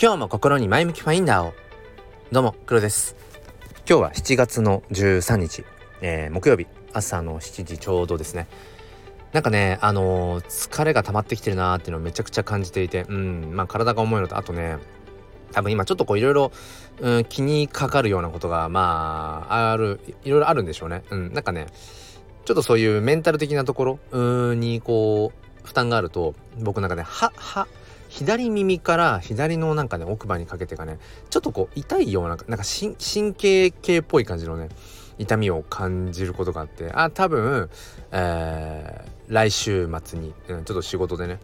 [0.00, 1.54] 今日も心に前向きファインダーを。
[2.30, 3.16] どうも黒です。
[3.78, 5.64] 今日は7月の13日、
[6.02, 6.68] えー、木曜日。
[6.92, 8.46] 朝の7時ちょうどですね。
[9.32, 14.76] なんかねあのー、疲れが溜まってきてるなーっていうのをめちゃくちゃ感じていてうんまあ体が重いのとあとね
[15.50, 16.52] 多分今ちょっとこういろいろ
[17.28, 21.02] 気にかかるようなことがまああるいろいろあるんでしょうね。
[21.10, 21.66] うんなんかね
[22.44, 27.66] ちょっとそういうメンタル的なところにこう負担があると僕なんかねはは
[28.08, 30.98] 左耳から左のなんかね奥歯にかけてがね
[31.30, 34.68] ちょっとこう痛いようななんか神経系っぽい感じのね
[35.18, 37.68] 痛みを感じることがあってあ多分、
[38.12, 41.40] えー、来週末に、うん、ちょっと仕事でね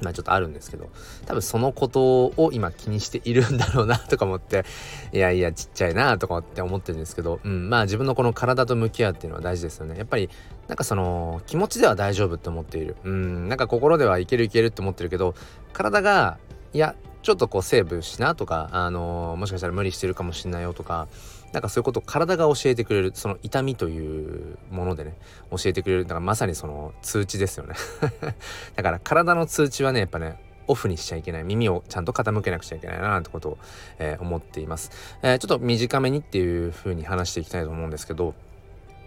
[0.00, 0.88] まあちょっとあるんですけど
[1.26, 4.64] 多分そのことを今気にしているんだろうなとか思って
[5.12, 9.96] いやいやちっちゃいなとかって思ってるんですけど、うん、まあ自分のこの体と向き合うっていうのは大事ですよね。
[9.96, 10.30] やっぱり
[10.68, 12.96] なんかその気持ちでは大丈夫って思っている。
[13.04, 15.34] うんなんか心ではいけるいけるって思ってるけど
[15.72, 16.38] 体が
[16.72, 21.08] いやちょっとこうセーブしなとか、あのー、もしかしたら無理してるかもしんないよとか
[21.52, 25.16] なんかそういうことを体が教えてくれるその痛みというものでね
[25.50, 27.74] 教えてくれるだからまさにその通知ですよね。
[28.76, 31.44] だから体の通知はねやっぱねオフにしちゃいけない。
[31.44, 33.58] 耳をちゃんと傾けなくちゃいけないななんてことを、
[33.98, 34.90] えー、思っています、
[35.22, 38.34] えー、ちょっと短めにっていう風に話していきたいと思うんですけど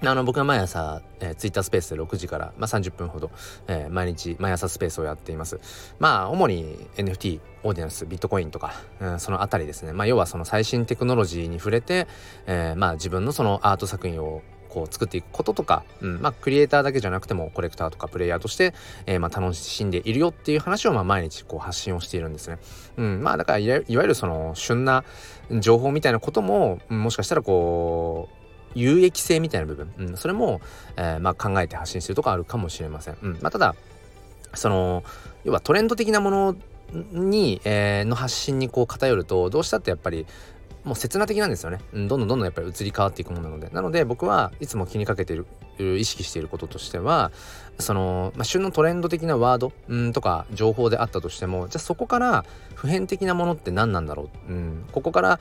[0.04, 3.30] あの僕は毎朝、えー、ツイッタースペースで6時から、まあ、30分ほど、
[3.68, 5.60] えー、毎日毎朝スペースをやっています。
[6.00, 9.94] まあ主に NFT、オーディナンス、ビットコインとか、うん、そのあたりですね。
[9.94, 12.08] まあ要はその最新テクノロジーに触れて、
[12.48, 18.74] えー、まあ自分のそのアート作品をこう作っていくこととか、うん、まあクリエイターだけじゃなくてもコレクターとかプレイヤーとして、
[19.06, 22.58] えー、まあ楽しんでいるよっていう話をまあ毎日こう発信をしているんですね。
[22.98, 25.04] うん、まあだからいわゆるその旬な
[25.60, 28.41] 情報みたいなことも、もしかしたらこう
[28.76, 30.62] 有益性みたいな部分、うん、それも、
[30.98, 33.18] えー、まあ、考えて発信するとかあるかもしれません。
[33.22, 33.32] うん。
[33.42, 33.76] まあ、ただ
[34.54, 35.04] その
[35.44, 36.56] 要はトレンド的なもの
[37.12, 40.26] に、えー、の発信にこう偏るとどうしたってやっぱり
[40.84, 43.70] もう刹那的なんですよね、うん、どんどんどんどんやっぱり移り変わっていくものなので。
[43.70, 45.46] なので僕はいつも気にかけている
[45.80, 47.32] 意識していることとしては
[47.80, 52.46] その、まあ、旬のトレンド的なワード、うん、とか情報であったとしてもじゃあそこから
[52.76, 55.40] 普遍的なものって何なんだろう、うん、ここから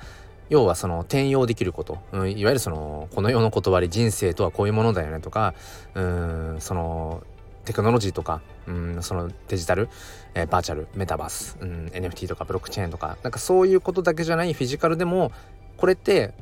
[0.50, 5.54] 要はその転用できること、うん、いわゆるそのこの世の断り人生とはこういうものだよねとか
[5.94, 7.22] うんその
[7.64, 9.88] テクノロジーとか、うん、そのデジタル、
[10.34, 15.30] えー、バーチャルメタバース、うん、NFT とかブロックチェーンとかなんかそういうことだけじゃないフィジカルでも
[15.76, 16.34] これって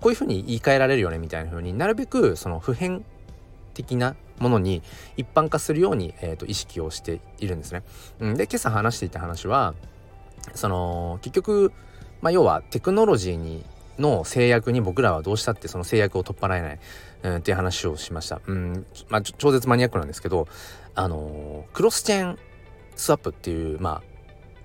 [0.00, 3.04] こういうふうに言い換えられるよねみたいなふうになるべくその普遍
[3.74, 4.82] 的なものに
[5.16, 7.82] 一般化するように、えーと、意識をしているんですね。
[8.20, 9.74] うん、で今朝話していた話は
[10.54, 11.72] その結局
[12.20, 13.64] まあ、要はテクノロジーに
[13.98, 16.78] の制約に僕らはどうしたってその制約を取っ払えない、
[17.24, 18.40] うん、っていう話をしました。
[18.46, 20.46] うん、まあ、超絶マニアックなんですけど、
[20.94, 22.38] あのー、クロスチェーン
[22.96, 24.02] スワップっていう、ま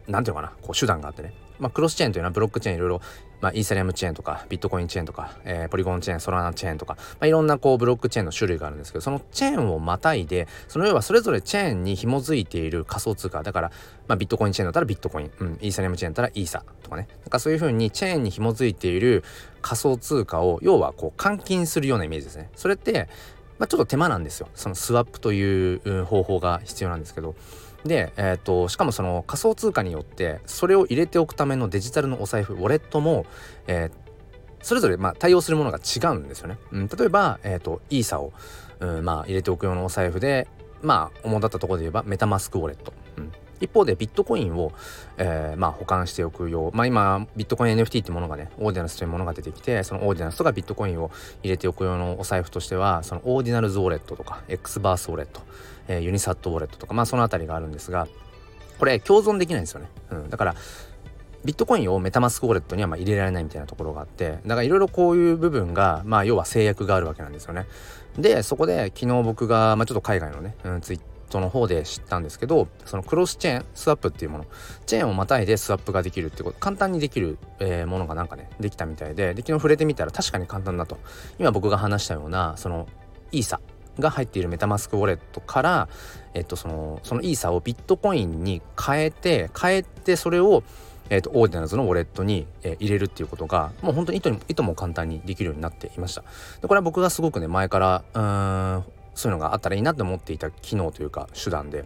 [0.07, 1.33] あ、なんていうのかな、こう手段があってね。
[1.59, 3.01] まあ、クロスチェーンというのはブロックチェーンいろいろ
[3.43, 13.71] まあ、イーサリアムチェーンとかビットコインチェーンとか、えー、ポリゴンチェーンソラナチェーンとか、まあ、いろんなこうブロックチェーンの種類があるんですけどそのチェーンをまたいでその要はそれぞれチェーンに紐づいている仮想通貨だから、
[14.07, 17.09] まあ、ビットコインチェーンだったらビットコイン、うん、イーサリアムチェーンだったらイーサとかね。
[17.19, 19.25] なんかそういう風にチェーンに紐づいている
[19.61, 22.49] 仮想通貨を要はこう換金するようなイメージですね。
[22.55, 23.09] それって
[23.59, 24.47] まあ、ちょっと手間なんですよ。
[24.55, 27.35] そのスワップという方法が必要なんですけど。
[27.85, 33.25] で、えーと、しかもその仮想通貨によってそれを入れておくためのデジタルのお財布ウォレットも、
[33.67, 33.91] えー、
[34.61, 36.57] それぞれまあ対応するものが違うんですよね。
[36.71, 38.33] うん、例えば、えーと、イーサを、
[38.79, 40.47] うん、まあ、入れておく用のお財布で
[40.81, 42.93] まあ主だったところで言えば MetaMask ウォレット。
[43.17, 43.31] うん
[43.63, 44.71] 一方でビットコインを、
[45.17, 55.41] えー、まあ保管しておくよう、まあ今ビットコイン NFT ってものがね、 Ordinals というものが出てきて、その Ordinals とかビットコインを入れておく用のお財布としては、その Ordinals ウォレットとか、 Xverse ウォレット、
[55.87, 58.07] えー、 UniSat ウォレットとか、まあそのあたりがあるんですが、
[58.79, 59.87] これ共存できないんですよね。
[60.11, 60.55] うん、だから、
[61.45, 67.67] ビットコインを MetaMask ウォレットにはま入れられないみたいなところがあってだからいろいろこういう部分がまあ要は制約があるわけなんですよね。
[68.17, 74.45] でそこで昨日僕が、まあ、ちょっと海外のね、うん、ツイットの方で知ったんですけどそのクロスチェーンスワップっていうもの。
[74.85, 76.59] チェーンをまたいでスワップができるってこと。
[76.59, 80.97] 簡単にできる、えー、ものがなんかねできたみたいでで昨日触れてみたら確かに簡単だと。
[81.39, 82.87] 今僕が話したようなその
[83.31, 83.59] イーサ
[83.99, 85.87] が入っている MetaMask ウォレットから、
[86.33, 90.63] えっと、そのそのイーサをビットコインに変えて変えてそれを
[91.09, 96.23] えーと、 Ordinals のウォレットに、えー、入れるっていうことがもう本当にいといとも簡単にできるようになっていました。
[96.61, 98.19] でこれは僕がすごくね前からう
[98.79, 98.83] ん
[99.15, 101.85] そういうのがあったらいいなと思っていた機能というか手段で。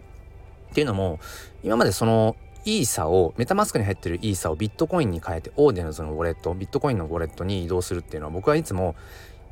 [0.70, 1.18] っていうのも
[1.62, 8.94] 今までそのイーサをメタマスクに入ってるイーサをビットコインに変えてオーディナルズのウォレットビットコインのウォレットに移動するっていうのは僕はいつも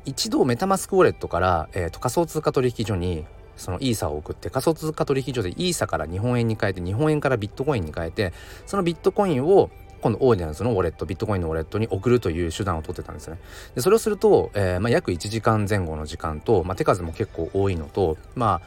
[0.05, 3.25] 一度メタマスクウォレットから、えーと、仮想通貨取引所に
[3.55, 8.31] そのイーサを送って仮想通貨取引所でイーサから日本円に変えて日本円からビットコインに変えて
[8.67, 9.71] そのビットコインを
[10.01, 13.37] 今度オーディナルズのウォレットビットコインのウォレットに送るという手段を取ってたんですね。
[13.75, 18.61] でそれをすると、えー、まあ、約1時間前後の時間と、まあ、手数も結構多いのと、ま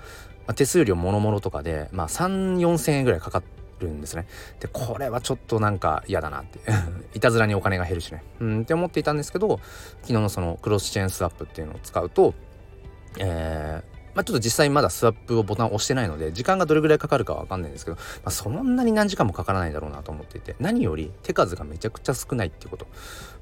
[0.47, 3.43] あ、手数料もろもろとかで、まあ、3 4千円ぐらいかか
[3.81, 4.27] るんですね。
[4.61, 6.61] でこれはちょっとなんか嫌だなって。
[7.15, 8.23] いたずらにお金が減るしね。
[8.41, 9.61] うんって思っていたんですけど
[10.03, 12.35] 昨日のそのクロスチェーンスワップっていうのを使うと
[13.19, 22.87] えー、まあ、ちょっと実際まだスワップをボタンを押してないので時間がどれぐらいかかるかわかんないんですけど、まあ、そんなに何時間もかからないだろうなと思っていて何より手数がめちゃくちゃ少ないっていうこと、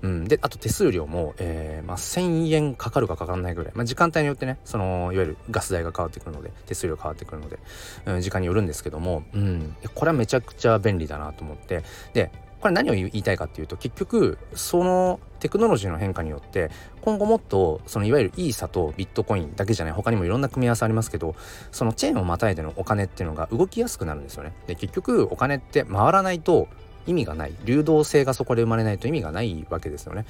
[0.03, 7.59] うん、であと手数料も、えーまあ、1,000円かかるかかからないぐらい、まあ、時間帯によってねそのいわゆるガス代が変わってくるので手数料変わってくるので、
[8.07, 11.83] うん、時間によるんですけども、うん、これはめちゃくちゃ便利だなと思って。
[12.13, 16.71] でこれ何を言いたいかっていうと結局そのテクノロジーの変化によって
[17.03, 21.37] 今後もっとそのいわゆるイーサとビットコインだけじゃない他にもいろんな組み合わせありますけど
[21.71, 24.53] そのチェーンをまたいでのお金っていうのが動きやすくなるんですよね。
[24.67, 26.69] で結局お金って回らないと
[27.07, 30.27] 意味がない流動性がそこで生まれないと意味がないわけですよね。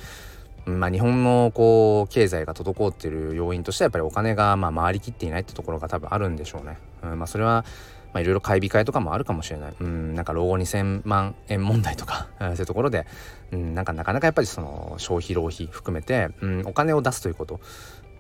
[0.67, 6.77] まあ、日本のこう経済が滞っている要因としてはやっぱりお金がま回りきっていないってところが多分あるんでしょうね。
[7.03, 7.65] うんまあ、それは
[8.19, 9.75] まあ、いろいろ買い控えとかもあるかもしれない。
[9.81, 13.07] うん、なんか老後2000万円問題とか そういうところで、
[13.53, 17.61] うん、なんかなかなかやっぱりその消費浪費含めて、うん、お金を出すということ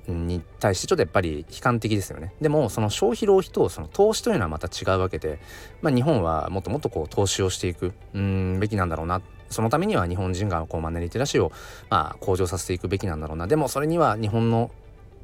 [0.06, 2.32] に対してちょっとやっぱり悲観的ですよね。
[2.40, 5.40] でもその消費浪費とその投資というのはまた違うわけで、
[5.82, 9.20] まあ、日本はもっともっとこう投資をしていく、うん、べきなんだろうな。
[9.50, 11.50] そのためには日本人がこうマネリテラシーを
[11.88, 13.46] まあ向上させていくべきなんだろうな。
[13.46, 14.70] でもそれには日本の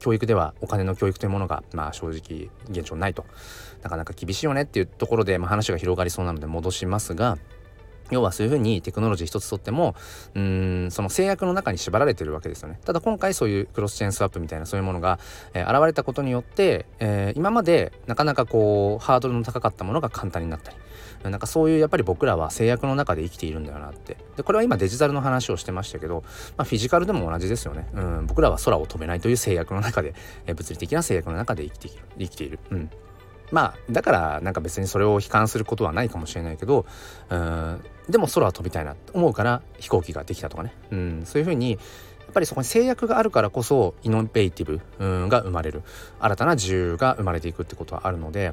[0.04, 3.24] 教育ではお金の教育というものがまあ正直現状ないと。
[3.82, 7.38] なかなか厳しいよねっていうところで、まあ、話が広がりそうなので戻しますが
[8.10, 9.94] 要はそういうふうにテクノロジー一つとっても
[10.34, 12.78] うんその制約の中に縛られてるわけですよね。
[12.84, 15.18] ただ今回そういうクロスチェーンスワップみたいなそういうものが、
[15.54, 20.76] えー、現れたことによって、えー、今までなかなかこうハードルの高かったものが簡単になったり
[21.30, 24.16] なんかそういうやっぱり僕らは制約の中で生きているんだよなって。
[24.36, 26.22] でこれは今デジタルの話をしてましたけど、
[26.56, 30.14] まあ、フィジカルでも同じですよね、うん、僕らは空を飛べないという制約の中で、
[30.46, 32.90] えー、物理的な制約の中で生きている生きている、うん、
[33.50, 36.86] まあだからなんか別にそれを悲観することはないかもしれないけど
[37.30, 41.76] うんでも空は飛びたいなと思うから飛行機ができたとかね、うん、そういうふうにや
[42.30, 45.82] っぱりそこに制約があるからこそイノベーティブが生まれる。
[46.18, 48.52] 新たな自由が生まれていくってことはあるので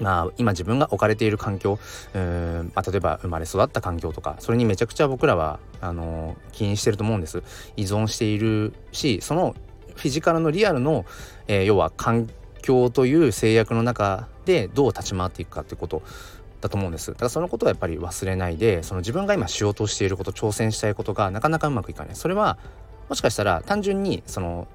[0.00, 1.78] まあ、今自分が置かれている環境、
[2.12, 2.20] ま
[2.74, 7.42] あ、例えば生まれ育った環境とかそれにめちゃくちゃ僕らはあの起因してると思うんです。
[7.76, 9.54] 依存しているしその
[9.94, 11.06] フィジカルのリアルの、
[11.48, 12.28] えー、要は環
[12.60, 16.02] 境という制約の中でどう立ち回っていくかってこと。
[16.66, 17.12] だと思うんです。
[17.12, 22.16] だからそのことはやっぱり忘れないでその自分が今しようとしていること挑戦したいことがなかなかうまくいかない。
[22.16, 22.58] それは
[23.08, 24.66] もしかしたら単純にその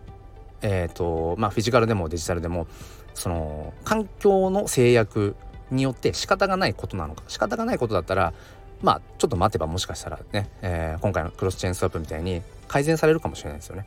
[0.61, 2.67] えっ、ー、とまあフィジカルでもデジタルでも
[3.13, 5.35] その環境の制約
[5.69, 7.23] によって仕方がないことなのか。
[7.27, 8.33] 仕方がないことだったら
[8.81, 13.85] まあちょっと待てばもしかしたらね、えー、今回のクロスチェーンスワップみたいに改善されるかもしれないですよね。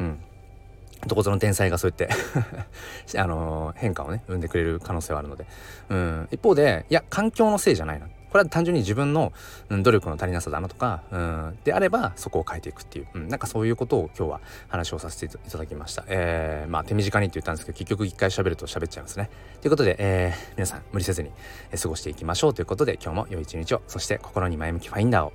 [0.00, 0.18] うん。
[1.06, 2.08] どこぞの天才がそうやって
[3.18, 5.46] あの、変化をね生んでくれる可能性はあるので、
[5.88, 8.06] うん、一方でいや環境のせいじゃないな。
[8.34, 9.32] これは単純に自分の、
[9.68, 16.04] うん、努力の足りなさだなとか、うん、であればそこを変えていくっていう、うん、なんかそういうことを今日は話をさせていただきました。
[16.08, 19.30] えー、まあ手短にって言ったんですけど結局一回喋ると喋っちゃいますね。
[19.60, 21.30] ということで、えー、皆さん無理せずに
[21.80, 23.82] 過ごしていきましょうということで今日も良い一日を。
[23.86, 25.32] そして心に前向きファインダーを。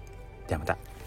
[0.50, 0.99] ではまた。